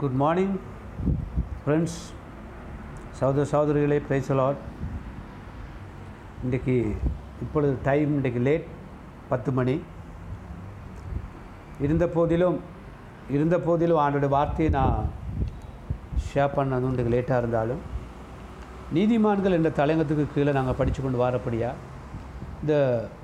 [0.00, 0.54] Good morning
[1.64, 1.98] friends
[3.10, 4.60] சகோதர சகோதரிகளே பேசலாட்
[6.44, 6.76] இன்றைக்கி
[7.42, 8.66] இப்பொழுது டைம் இன்றைக்கி லேட்
[9.28, 9.74] பத்து மணி.
[11.80, 12.60] இருந்த போதிலும்
[13.30, 15.10] இருந்த போதிலும் ஆண்டோட வார்த்தையை நான்
[16.28, 17.82] ஷேர் பண்ணது இன்றைக்கு லேட்டாக இருந்தாலும்
[18.94, 21.70] நீதிமான்கள் என்ற தலைங்கத்துக்கு கீழே நாங்கள் படித்து கொண்டு வரப்படியா
[22.62, 22.74] இந்த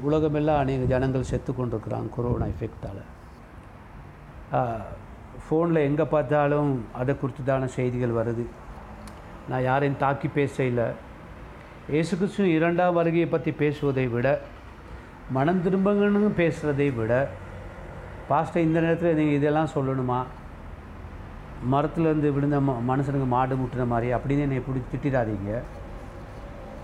[0.03, 3.03] உலகமெல்லாம் அநேக ஜனங்கள் செத்து கொண்டிருக்கிறாங்க கொரோனா எஃபெக்டால்
[5.47, 8.45] ஃபோனில் எங்கே பார்த்தாலும் அதை குறித்துதான செய்திகள் வருது.
[9.51, 10.87] நான் யாரையும் தாக்கி பேச இல்லை
[11.95, 14.29] இயேசு கிறிஸ்து இரண்டாம் வருகையை பற்றி பேசுவதை விட
[15.37, 17.13] மனம் திரும்பங்கன்னு பேசுகிறதை விட
[18.31, 20.19] பாஸ்டர் இந்த நேரத்தில் நீங்கள் இதெல்லாம் சொல்லணுமா?
[21.73, 25.53] மரத்துலேருந்து விழுந்த ம மனுஷனுக்கு மாடு முட்டுன மாதிரி அப்படின்னு என்னை எப்படி திட்டிடாதீங்க.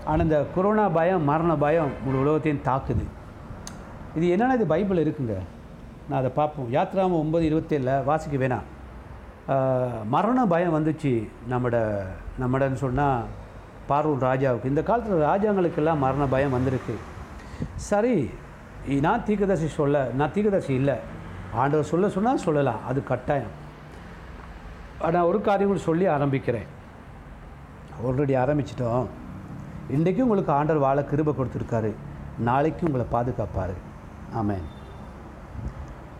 [0.09, 3.05] ஆனால் இந்த கொரோனா பயம் மரண பயம் முழு உலகத்தையும் தாக்குது.
[4.17, 5.35] இது என்னென்ன இது பைபிள் இருக்குங்க.
[6.09, 6.69] நான் அதை பார்ப்போம்.
[6.73, 8.67] யாத்ராம ஒம்பது இருபத்தேழில் வாசிக்க வேணாம்.
[10.15, 11.13] மரண பயம் வந்துச்சு
[11.51, 11.77] நம்மட
[12.41, 13.23] நம்மடன்னு சொன்னால்
[13.89, 14.71] பார்வூர் ராஜாவுக்கு.
[14.71, 16.95] இந்த காலத்தில் ராஜாங்களுக்கெல்லாம் மரண பயம் வந்திருக்கு.
[17.89, 18.15] சரி
[19.07, 20.95] நான் தீர்க்கதரிசி சொல்ல நான் தீர்க்கதரிசி இல்லை.
[21.61, 22.81] ஆண்டவர் சொல்ல சொன்னால் சொல்லலாம்.
[22.89, 23.53] அது கட்டாயம்.
[25.15, 26.69] நான் ஒரு காரியம் கூட சொல்லி ஆரம்பிக்கிறேன்.
[28.05, 29.07] ஆல்ரெடி ஆரம்பிச்சிட்டோம்.
[29.95, 31.91] இன்றைக்கும் உங்களுக்கு ஆண்டவர் வாழ கிருபை கொடுத்துருக்காரு.
[32.49, 33.75] நாளைக்கு உங்களை பாதுகாப்பார்.
[34.41, 34.65] ஆமேன்.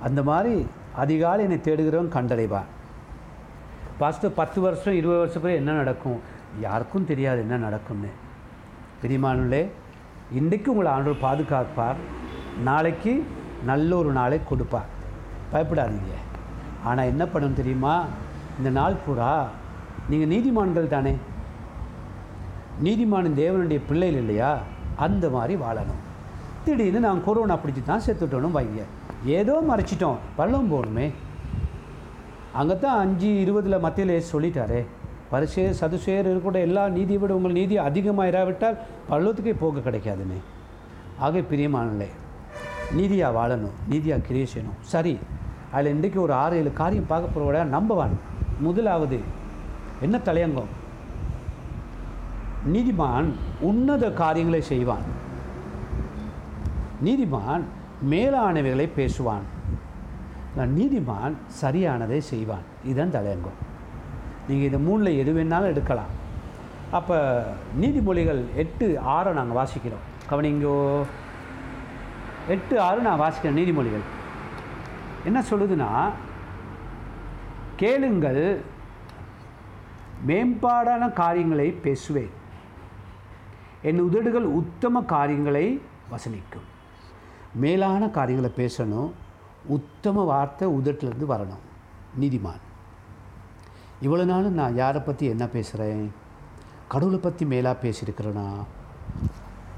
[0.03, 2.69] அந்த மாதிரி அதிகாலை என்னை தேடுகிறவன் கண்டடைவான்
[3.99, 6.19] ஃபஸ்ட்டு பத்து வருஷம் இருபது வருஷம் பிறகு என்ன நடக்கும்?
[6.59, 8.11] யாருக்கும் தெரியாது என்ன நடக்கும்னு.
[9.01, 9.61] பிரிமானுலே
[10.31, 11.99] இன்றைக்கு உங்களை ஆண்டவர் பாதுகாப்பார்.
[12.63, 13.25] நாளைக்கு
[13.65, 14.89] நல்ல ஒரு நாளை கொடுப்பார்.
[15.53, 16.15] பயப்படாதீங்க.
[16.83, 18.05] ஆனால் என்ன பண்ணணும் தெரியுமா?
[18.57, 19.47] இந்த நாள் பூரா
[20.09, 21.15] நீங்கள் நீதிமான்கள் தானே.
[22.83, 24.51] நீதிமானின் தேவனுடைய பிள்ளைகள் இல்லையா?
[24.95, 26.01] அந்த மாதிரி வாழணும்.
[26.65, 28.83] திடீர்னு நான் கொரோனா பிடிச்சி தான் செத்துட்டோன்னு வைங்க.
[29.25, 30.17] ஏதோ மறைச்சிட்டோம்.
[30.37, 31.07] பள்ளம் போகணுமே
[32.59, 34.81] அங்கே தான் அஞ்சு இருபதில் மத்தியில் சொல்லிட்டாரே.
[35.31, 38.79] பரிசே சதுசேர் இருக்கக்கூட எல்லா நீதியை விட உங்கள் நீதி அதிகமாக இராவிட்டால்
[39.09, 40.39] பள்ளத்துக்கே போக கிடைக்காதுமே.
[41.25, 42.09] ஆக பிரியமானே
[42.97, 44.79] நீதியாக வாழணும் நீதியாக கிரியை செய்யணும்.
[44.93, 45.13] சரி
[45.71, 48.15] அதில் இன்றைக்கு ஒரு ஆறு ஏழு காரியம் பார்க்க போகிறோட நம்பவான்.
[48.67, 49.19] முதலாவது
[50.05, 50.71] என்ன தலையங்கம்?
[52.73, 53.29] நீதிமான்
[53.69, 55.07] உன்னத காரியங்களை செய்வான்.
[57.05, 57.63] நீதிமான்
[58.09, 59.45] மேலானவைகளை பேசுவான்.
[60.55, 62.61] நான் நீதிமான் சரியானதை செய்வான்.
[62.83, 63.59] இதுதான் தலையங்கம்.
[64.47, 66.21] நீங்கள் இந்த மூணில் எது வேணாலும் எடுக்கலாம்.
[66.91, 67.45] அப்போ
[67.81, 70.31] நீதிமொழிகள் எட்டு ஆறை நாங்கள் வாசிக்கிறோம்.
[70.31, 71.03] கவனிங்கோ.
[72.47, 74.05] எட்டு ஆறு நான் வாசிக்கிறேன் நீதிமொழிகள்.
[75.25, 76.09] என்ன சொல்லுதுன்னா
[77.75, 78.61] கேளுங்கள்
[80.27, 82.29] மேம்பாடான காரியங்களை பேசுவேன்.
[83.81, 85.81] என் உதடுகள் உத்தம காரியங்களை
[86.11, 86.72] வசனிக்கும்.
[87.55, 89.09] மேலான காரியங்களை பேசணும்
[89.67, 91.63] உத்தம வார்த்தை உதட்டிலேருந்து வரணும்.
[92.19, 92.63] நீதிமான்.
[94.01, 96.11] இவ்வளோ நாளும் நான் யாரை பற்றி என்ன பேசுகிறேன்
[96.87, 98.47] கடவுளை பற்றி மேலாக பேசியிருக்கிறேனா?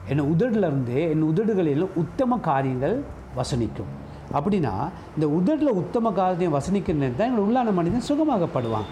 [0.08, 3.04] என் உதடுலேருந்தே என் உதடுகளில் உத்தம காரியங்கள்
[3.38, 3.92] வசனிக்கும்.
[4.34, 4.74] அப்படின்னா
[5.16, 8.90] இந்த உதட்டில் உத்தம காரியம் வசனிக்கிறது தான் எங்கள் உள்ளான மனிதன் சுகமாகப்படுவான்.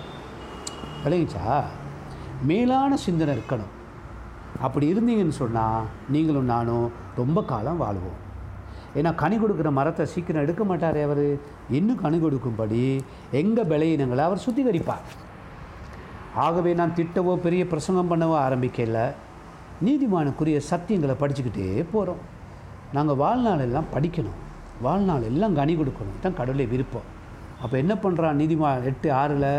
[1.04, 1.64] விளங்கிச்சா?
[2.44, 3.74] மேலான சிந்தனை இருக்கணும்.
[4.62, 8.23] அப்படி இருந்தீங்கன்னு சொன்னால் நீங்களும் நானும் ரொம்ப காலம் வாழ்வோம்.
[8.98, 11.26] ஏன்னா கனி கொடுக்குற மரத்தை சீக்கிரம் எடுக்க மாட்டார் அவர்.
[11.78, 12.82] இன்னும் கனி கொடுக்கும்படி
[13.42, 15.08] எங்கள் விளையினங்களை அவர் சுத்திகரிப்பார்.
[16.46, 19.00] ஆகவே நான் திட்டவோ பெரிய பிரசங்கம் பண்ணவோ ஆரம்பிக்கல.
[19.88, 22.22] நீதிமானுக்குரிய சத்தியங்களை படிச்சுக்கிட்டே போகிறோம்
[22.98, 24.40] நாங்கள் வாழ்நாள் எல்லாம் படிக்கணும்.
[24.86, 26.20] வாழ்நாள் எல்லாம் கனி கொடுக்கணும்.
[26.24, 27.08] தான் கடவுளை விருப்பம்.
[27.64, 29.50] அப்போ என்ன பண்ணுறான் நீதிமா எட்டு ஆறில்?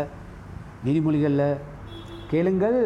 [0.85, 1.61] நீதிமொழிகளில்
[2.31, 2.79] கேளுங்கள்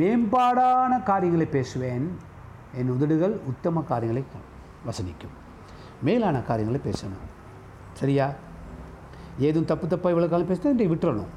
[0.00, 2.06] மேம்பாடான காரியங்களை பேசுவேன்.
[2.80, 4.24] என் உதடுகள் உத்தம காரியங்களை
[4.88, 5.36] வசனிக்கும்.
[6.02, 7.26] மேலான காரியங்களை பேசணும்.
[7.92, 8.30] சரியா?
[9.38, 11.30] ஏதும் தப்பு தப்பாக இவ்வளோ காலம் பேசினா இன்றைய விட்டுறணும்.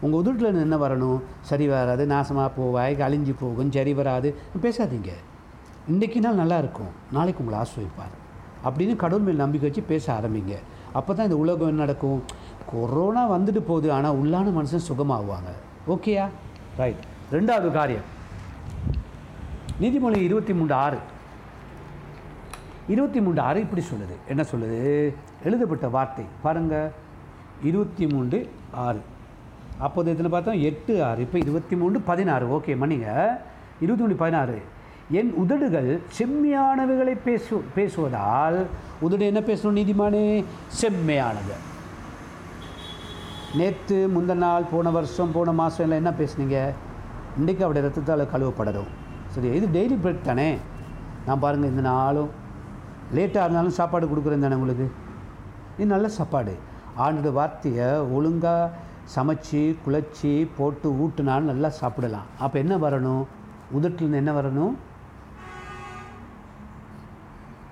[0.00, 1.20] உங்கள் உதட்டில் என்ன வரணும்?
[1.40, 4.36] சரி வராது நாசமாக போவாய் அழிஞ்சு போகும் சரி வராது.
[4.62, 5.08] பேசாதீங்க.
[5.88, 6.88] இன்றைக்கு நாள் நல்லா இருக்கும்.
[7.12, 8.14] நாளைக்கு உங்களை ஆசிர்வதிப்பார்.
[8.64, 10.56] அப்படின்னு கடவுள் மேல் நம்பிக்கை வச்சு பேச ஆரம்பிங்க.
[10.92, 12.22] அப்போ தான் இந்த உலகம் என்ன நடக்கும்?
[12.72, 15.50] கொரோனா வந்துட்டு போகுது ஆனால் உள்ளான மனுஷன் சுகமாகுவாங்க.
[15.88, 16.28] ஓகேயா?
[16.76, 16.96] ரைட்
[17.32, 18.18] ரெண்டாவது காரியம்.
[19.80, 20.98] நீதிமொழி இருபத்தி மூன்று ஆறு.
[22.90, 24.16] இருபத்தி மூன்று ஆறு இப்படி சொல்லுது.
[24.28, 25.14] என்ன சொல்லுது?
[25.44, 26.24] எழுதப்பட்ட வார்த்தை.
[26.42, 26.90] பாருங்கள்
[27.62, 29.00] இருபத்தி மூன்று ஆறு.
[29.78, 30.60] அப்போது இதில் பார்த்தோம்?
[30.60, 31.20] எட்டு ஆறு.
[31.20, 32.46] இப்போ இருபத்தி மூன்று பதினாறு.
[32.46, 33.26] ஓகே மணிங்க
[33.80, 34.62] இருபத்தி மூணு பதினாறு.
[35.10, 38.66] என் உதடுகள் செம்மையானவைகளை பேசு பேசுவதால்
[39.00, 40.44] உதடு என்ன பேசணும் நீதிமானே?
[40.80, 41.56] செம்மையானது.
[43.54, 46.72] நேற்று முந்தின நாள் போன வருஷம் போன மாதம் எல்லாம் என்ன பேசுனீங்க?
[47.38, 48.90] இன்றைக்கு அவருடைய ரத்தத்தால் கழுவப்படணும்.
[49.26, 50.58] சரி இது டெய்லி பிரெட் தானே?
[51.26, 52.39] நான் பாருங்கள் இந்த நாளும்
[53.12, 54.90] லேட்டாக இருந்தாலும் சாப்பாடு கொடுக்குறேன் தானே உங்களுக்கு?
[55.76, 56.58] இது நல்ல சாப்பாடு.
[56.98, 58.70] ஆண்டோட வார்த்தையை ஒழுங்காக
[59.16, 62.22] சமைச்சு குழச்சி போட்டு ஊட்டுனாலும் நல்லா சாப்பிடலாம்.
[62.38, 63.26] அப்போ என்ன வரணும்?
[63.70, 64.74] உதட்டில் என்ன வரணும்?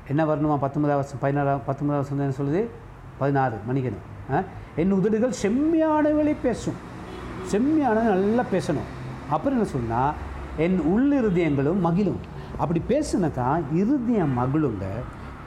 [0.09, 0.57] என்ன வரணுமா?
[0.57, 2.69] பத்தொன்பதாம் வருஷம் பதினாறாம் பத்தொன்பதாம் வருஷம் என்ன சொல்லுது?
[3.19, 4.43] பதினாறு மணிக்கணும் ஆ?
[4.77, 6.75] என் உதடுகள் செம்மையானவளை பேசும்.
[7.43, 8.89] செம்மையான நல்லா பேசணும்.
[9.31, 10.13] அப்புறம் என்ன சொன்னால்
[10.57, 12.21] என் உள்ளிருதயங்களும் மகிழும்.
[12.59, 14.85] அப்படி பேசுனாக்கா இருதயம் மகிழுங்க.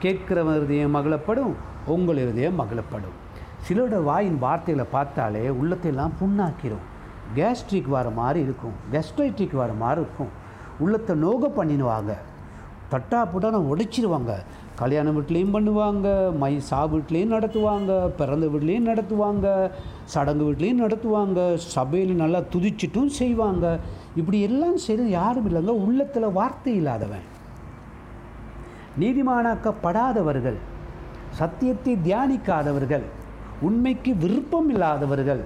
[0.02, 1.52] கேட்கிறவன் இருதயம் மகிழப்படும்
[1.86, 3.16] உங்கள் இருதயம் மகிழப்படும்.
[3.66, 6.84] சிலரோட வாயின் வார்த்தைகளை பார்த்தாலே உள்ளத்தையெல்லாம் புண்ணாக்கிரும்.
[7.36, 8.76] கேஸ்ட்ரிக் வர மாதிரி இருக்கும்.
[8.92, 10.32] கெஸ்ட்ரைட்ரிக் வர மாதிரி இருக்கும்.
[10.78, 12.12] உள்ளத்தை நோக பண்ணிடுவாங்க.
[12.92, 14.32] தட்டா புட்டான உடைச்சிருவாங்க
[14.74, 19.70] கல்யாண வீட்லேயும் பண்ணுவாங்க மை சா வீட்லேயும் நடத்துவாங்க பிறந்த வீட்லேயும் நடத்துவாங்க
[20.04, 23.78] சடங்கு வீட்லேயும் நடத்துவாங்க சபையில் நல்லா துதிச்சிட்டும் செய்வாங்க.
[24.16, 25.74] இப்படி எல்லாம் செய்கிறது யாரும் இல்லைங்க.
[25.86, 27.26] உள்ளத்தில் வார்த்தை இல்லாதவன்.
[29.00, 30.56] நீதிமானாக்கப்படாதவர்கள்
[31.30, 33.02] சத்தியத்தை தியானிக்காதவர்கள்
[33.60, 35.40] உண்மைக்கு விருப்பம் இல்லாதவர்கள்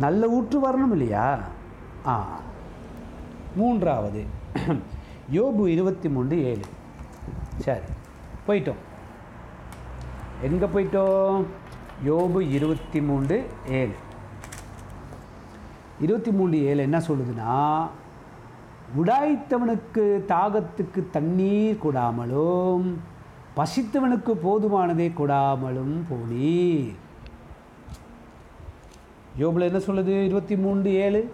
[0.00, 1.38] நல்ல ஊற்று வரணும் இல்லையா?
[2.06, 2.40] ஆ.
[3.56, 4.24] மூன்றாவது
[5.32, 6.60] யோபு இருபத்தி மூன்று ஏழு.
[7.56, 7.80] சரி
[8.46, 8.80] போயிட்டோம்.
[10.42, 11.44] எங்கே போயிட்டோம்?
[12.06, 13.94] யோபு இருபத்தி மூன்று ஏழு.
[16.00, 17.86] இருபத்தி மூன்று ஏழு என்ன சொல்லுதுன்னா
[18.96, 22.94] உடாய்த்தவனுக்கு தாகத்துக்கு தண்ணீர் கொடாமலும்
[23.56, 26.94] பசித்தவனுக்கு போதுமானதை கொடாமலும் போனீர்.
[29.38, 30.24] யோபில் என்ன சொல்லுது?
[30.24, 31.32] இருபத்தி மூன்று ஏழு.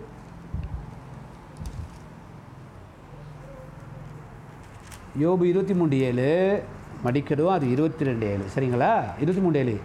[5.21, 6.62] யோபு இருபத்தி மூணு ஏழு
[7.05, 8.45] மடிக்கடும் அது இருபத்தி ரெண்டு ஏழு.
[8.55, 9.03] சரிங்களா?
[9.17, 9.81] இருபத்தி மூணு ஏழு.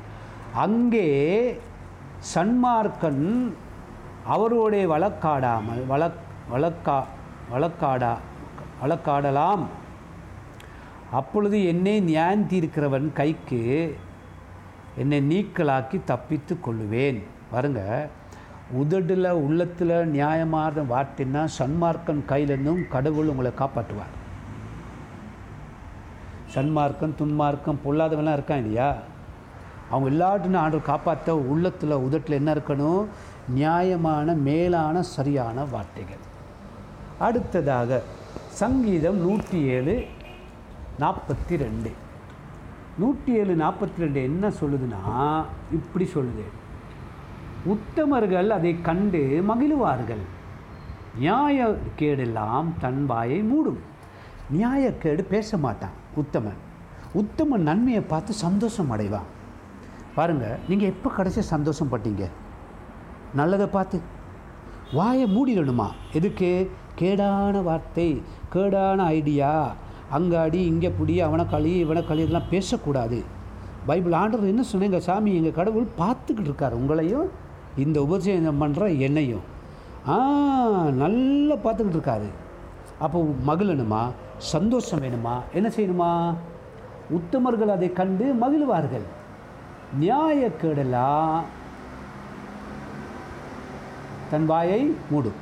[0.54, 1.08] அங்கே
[2.36, 3.54] சன்மார்க்கன்
[4.30, 7.04] அவரோடைய வழக்காடாமல் வழக் வழக்கா
[7.52, 8.18] வழக்காடா
[8.84, 9.66] வழக்காடலாம்.
[11.12, 13.98] அப்பொழுது என்னை நியாயம் தீர்க்கிறவன் கைக்கு
[14.98, 17.24] என்னை நீக்கலாக்கி தப்பித்து கொள்ளுவேன்.
[17.52, 18.10] பாருங்க
[18.72, 24.16] உதடில் உள்ளத்தில் நியாயமான வார்த்தைன்னா சன்மார்க்கன் கையிலிருந்தும் கடவுள் உங்களை காப்பாற்றுவார்.
[26.56, 28.96] சன்மார்க்கம் துன்மார்க்கம் பொல்லாதவெல்லாம் இருக்கான் இல்லையா?
[29.90, 33.06] அவங்க எல்லாட்டுன்னு ஆண்டு காப்பாற்ற உள்ளத்தில் உதட்டில் என்ன இருக்கணும்?
[33.50, 36.28] நியாயமான மேலான சரியான வார்த்தைகள்.
[37.20, 38.02] அடுத்ததாக
[38.60, 40.06] சங்கீதம் நூற்றி ஏழு
[41.00, 41.92] நாற்பத்தி ரெண்டு
[42.98, 45.02] நூற்றி ஏழு நாற்பத்தி ரெண்டு என்ன சொல்லுதுன்னா
[45.72, 46.46] இப்படி சொல்லுது.
[47.74, 50.24] உத்தமர்கள் அதை கண்டு மகிழுவார்கள்.
[51.22, 53.80] நியாயக்கேடெல்லாம் தன் வாயை மூடும்.
[54.58, 56.60] நியாயக்கேடு பேச மாட்டான் உத்தமன்.
[57.22, 59.30] உத்தமன் நன்மையை பார்த்து சந்தோஷம் அடைவான்.
[60.16, 62.26] பாருங்கள் நீங்கள் எப்போ கடைசி சந்தோஷம் பட்டீங்க?
[63.36, 64.00] நல்லதை பார்த்து.
[64.94, 65.90] வாயை மூடிடணுமா?
[66.14, 66.70] எதுக்கு?
[67.02, 68.10] கேடான வார்த்தை
[68.54, 69.52] கேடான ஐடியா
[70.18, 73.20] அங்கே அடி இங்கே புடி அவனை களி இவனை களி இதெல்லாம் பேசக்கூடாது.
[73.90, 77.28] பைபிள் ஆண்டவர் என்ன சொன்னீங்க சாமி எங்கள் கடவுள் பார்த்துக்கிட்டு இருக்கார் உங்களையும்
[77.84, 79.46] இந்த உபசேதம் பண்ணுற என்னையும்.
[80.14, 80.16] ஆ
[81.04, 82.30] நல்லா பார்த்துக்கிட்டு இருக்காரு.
[83.06, 83.20] அப்போ
[83.50, 84.02] மகிழணுமா
[84.54, 85.36] சந்தோஷம் வேணுமா?
[85.58, 86.12] என்ன செய்யணுமா?
[87.18, 89.06] உத்தமர்கள் அதை கண்டு மகிழ்வார்கள்.
[90.02, 91.10] நியாயக்கேடலா
[94.32, 94.82] தன் வாயை
[95.12, 95.40] மூடும்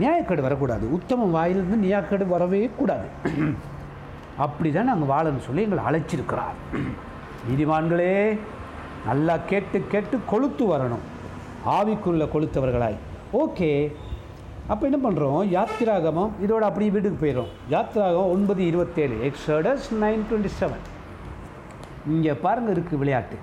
[0.00, 0.84] நியாயக்கேடு வரக்கூடாது.
[0.96, 3.08] உத்தம வாயிலிருந்து நியாயக்கேடு வரவே கூடாது.
[4.44, 6.58] அப்படி தான் நாங்கள் வாழன்னு சொல்லி எங்களை அழைச்சிருக்கிறார்.
[7.48, 8.14] நீதிமான்களே
[9.08, 11.04] நல்லா கேட்டு கேட்டு கொளுத்து வரணும்.
[11.76, 12.98] ஆவிக்குள்ள கொளுத்தவர்களாய்.
[13.42, 13.70] ஓகே.
[14.72, 20.84] அப்போ என்ன பண்ணுறோம் யாத்திராகமம் இதோட அப்படியே வீட்டுக்கு போயிடும் யாத்திராகம் ஒன்பது இருபத்தேழு எக்ஸடஸ் நைன் டுவெண்ட்டி செவன்.
[22.14, 23.38] இங்கே பாருங்கள் இருக்குது விளையாட்டு.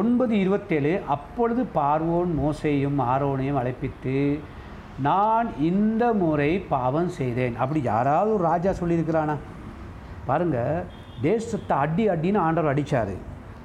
[0.00, 4.16] ஒன்பது இருபத்தேழு அப்பொழுது பார்வோன் மோசையும் ஆரோனையும் அழைப்பித்து
[4.98, 7.56] நான் இந்த முறை பாவம் செய்தேன்.
[7.56, 9.36] அப்படி யாராவது ஒரு ராஜா சொல்லியிருக்கிறானா?
[10.26, 10.84] பாருங்கள்
[11.22, 13.14] தேசத்தை அடி அடின்னு ஆண்டவர் அடித்தார்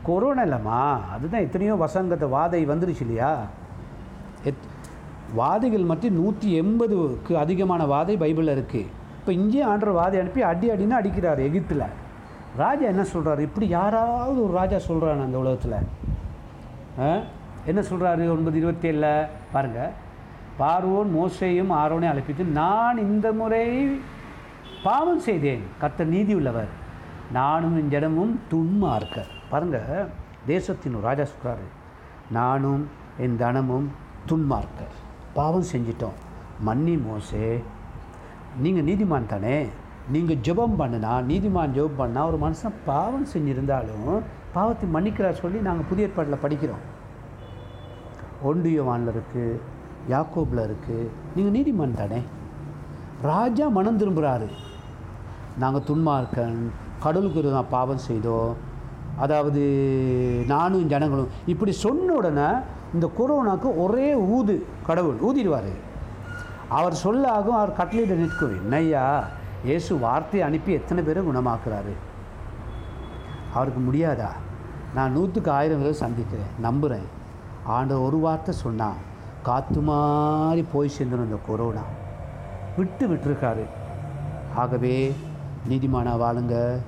[0.03, 3.47] கொரோனா இல்லைம்மா அதுதான் எத்தனையோ வசங்கத்தை வாதை வந்துருச்சு இல்லையா?
[4.43, 4.65] எத்
[5.33, 8.85] வாதைகள் மட்டும் நூற்றி எண்பதுக்கு அதிகமான வாதை பைபிளில் இருக்குது
[9.19, 11.85] இப்போ இங்கே ஆண்டவர் வாதை அனுப்பி அடி அடின்னு அடிக்கிறார் எகிப்தில்.
[12.57, 15.73] ராஜா என்ன சொல்கிறாரு இப்படி யாராவது ஒரு ராஜா சொல்கிறான் அந்த உலகத்தில்?
[16.99, 17.21] ஆ?
[17.65, 19.27] என்ன சொல்கிறாரு ஒன்பது இருபத்தேழில்?
[19.51, 19.93] பாருங்கள்
[20.59, 23.65] பார்வோன் மோசையும் ஆரோனையும் அழைப்பித்து நான் இந்த முறை
[24.83, 25.63] பாவம் செய்தேன்.
[25.81, 26.71] கர்த்தர் நீதி உள்ளவர்.
[27.31, 29.25] நானும் என் ஜனமும் துன்மார்க்க.
[29.49, 30.07] பாருங்கள்
[30.47, 31.65] தேசத்தின் ராஜா சொல்கிறாரு
[32.31, 32.83] நானும்
[33.17, 33.87] என் தனமும்
[34.29, 34.81] துன்மார்க்க.
[35.33, 36.17] பாவம் செஞ்சிட்டோம்.
[36.65, 37.61] மன்னி மோசே.
[38.63, 39.57] நீங்கள் நீதிமான் தானே?
[40.11, 44.21] நீங்கள் ஜெபம் பண்ணினா நீதிமான் ஜெபம் பண்ணால் ஒரு மனுஷன் பாவம் செஞ்சுருந்தாலும்
[44.53, 46.85] பாவத்தை மன்னிக்கிறார் சொல்லி நாங்கள் புதிய ஏற்பாட்டில் படிக்கிறோம்.
[48.49, 49.59] ஒண்டியவானில் இருக்குது
[50.09, 52.19] யாக்கோபில் இருக்குது நீங்கள் நீதிமன் தானே?
[53.21, 54.47] ராஜா மனம் திரும்புகிறாரு
[55.61, 56.57] நாங்கள் துன்மார்க்கன்
[57.03, 58.53] கடவுளுக்கு நான் பாவம் செய்தோம்.
[59.23, 59.61] அதாவது
[60.47, 61.31] நானும் ஜனங்களும்.
[61.45, 62.49] இப்படி சொன்ன உடனே
[62.93, 64.55] இந்த கொரோனாக்கு ஒரே ஊது
[64.87, 65.71] கடவுள் ஊதிடுவார்.
[66.77, 68.55] அவர் சொல்லாகும் அவர் கட்டளையிட நிற்கும்.
[68.61, 69.05] என்னையா
[69.63, 71.93] இயேசு வார்த்தையை அனுப்பி எத்தனை பேரை குணமாக்குறாரு?
[73.53, 74.31] அவருக்கு முடியாதா?
[74.95, 76.51] நான் நூற்றுக்கு ஆயிரம் பேரை சந்திக்கிறேன்.
[76.59, 77.07] நம்புகிறேன்
[77.75, 78.99] ஆண்ட ஒரு வார்த்தை சொன்னான்.
[79.47, 81.83] காத்து மாதிரி போய் சேர்ந்துடும் இந்த கொரோனா.
[82.77, 83.63] விட்டு விட்டுருக்காரு.
[84.55, 85.13] ஆகவே
[85.69, 86.79] நீதிமானா வாழுங்க.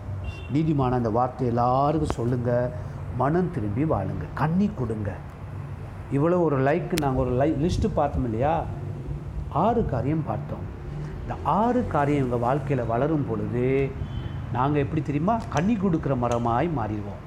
[0.54, 2.70] நீதிமான அந்த வார்த்தை எல்லாருக்கும் சொல்லுங்கள்
[3.18, 4.26] மனம் திரும்பி வாழுங்க.
[4.34, 5.12] கண்ணி கொடுங்க.
[6.14, 8.64] இவ்வளோ ஒரு லைக் நாங்கள் ஒரு லை லிஸ்ட்டு பார்த்தோம் இல்லையா?
[9.50, 10.66] ஆறு காரியம் பார்த்தோம்.
[11.22, 13.92] இந்த ஆறு காரியம் எங்கள் வாழ்க்கையில் வளரும் பொழுது
[14.54, 15.38] நாங்கள் எப்படி தெரியுமா?
[15.50, 17.24] கனி கொடுக்குற மரமாய் மாறிடுவோம்.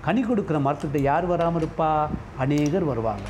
[0.00, 2.06] கனி கொடுக்குற மரத்துக்கிட்ட யார் வராமல் இருப்பா?
[2.38, 3.22] அநேகர் வருவாங்க.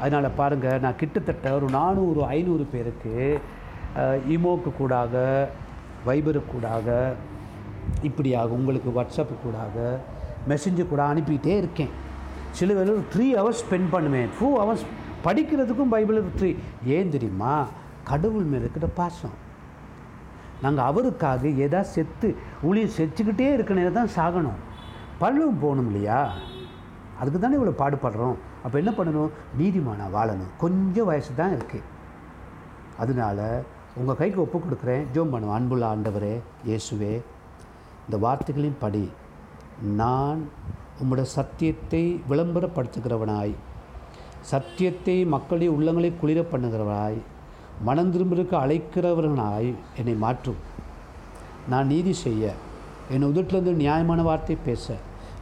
[0.00, 3.14] அதனால் பாருங்கள் நான் கிட்டத்தட்ட ஒரு நானூறு ஐநூறு பேருக்கு
[4.34, 5.14] இமோக்கு கூடாக
[6.06, 7.14] வைபரு கூடாக
[8.08, 9.98] இப்படியாக உங்களுக்கு வாட்ஸ்அப்பு கூடாக
[10.48, 11.92] மெசேஞ்சு கூட அனுப்பிக்கிட்டே இருக்கேன்.
[12.58, 14.28] சில வேலை ஒரு த்ரீ ஹவர்ஸ் ஸ்பெண்ட் பண்ணுவேன்.
[14.38, 14.84] டூ ஹவர்ஸ்
[15.26, 16.50] படிக்கிறதுக்கும் பைபிள் த்ரீ
[16.96, 17.54] ஏன் தெரியுமா?
[18.10, 19.36] கடவுள் மேலே இருக்கிற பாசம்.
[20.62, 22.28] நாங்கள் அவருக்காக எதா செத்து
[22.62, 24.60] ஊழியம் செச்சுக்கிட்டே இருக்க தான் சாகணும்.
[25.20, 26.20] பல்லும் போகணும் இல்லையா?
[27.20, 28.36] அதுக்கு தானே இவ்வளோ பாடுபடுறோம்?
[28.66, 29.32] அப்போ என்ன பண்ணணும்?
[29.60, 30.52] நீதிமானாக வாழணும்.
[30.62, 31.88] கொஞ்சம் வயசு தான் இருக்குது
[33.02, 33.38] அதனால
[34.00, 35.04] உங்கள் கைக்கு ஒப்பு கொடுக்குறேன்.
[35.14, 36.34] ஜோம் பண்ணுவோம் அன்புள்ள ஆண்டவரே
[36.68, 37.14] இயேசுவே
[38.06, 39.04] இந்த வார்த்தைகளின் படி
[40.00, 40.40] நான்
[41.02, 43.54] உம்முடைய சத்தியத்தை விளம்பரப்படுத்துகிறவனாய்
[44.50, 47.18] சத்தியத்தை மக்களின் உள்ளங்களை குளிர பண்ணுகிறவனாய்
[47.88, 49.70] மனம் திரும்பிருக்க அழைக்கிறவர்களாய்
[50.00, 50.60] என்னை மாற்றும்
[51.72, 52.52] நான் நீதி செய்ய
[53.14, 54.96] என் உதட்டிலிருந்து நியாயமான வார்த்தை பேச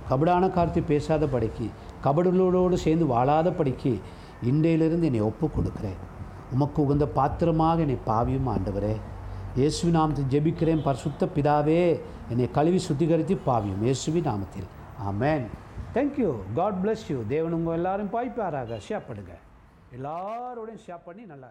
[0.09, 1.67] கபடான கார்த்தை பேசாத படிக்கு
[2.05, 3.93] கபடுகளோடு சேர்ந்து வாழாத படிக்கு
[4.51, 6.01] இன்றையிலிருந்து என்னை ஒப்பு கொடுக்கிறேன்
[6.55, 8.95] உமக்கு உகந்த பாத்திரமாக என்னை பாவியும் ஆண்டவரே.
[9.59, 10.85] இயேசுவி நாமத்தில் ஜெபிக்கிறேன்.
[10.87, 11.81] பரிசுத்த பிதாவே
[12.33, 14.69] என்னை கழுவி சுத்திகரித்து பாவியும் இயேசுவி நாமத்தில்.
[15.11, 15.45] ஆமேன்.
[15.97, 19.43] Thank you God bless you தேவன் உங்கள் எல்லாரும் பாய்ப்பாராக ஷேர் பண்ணுங்கள்
[19.97, 21.49] எல்லாரோடையும் ஷேர் பண்ணி நல்லா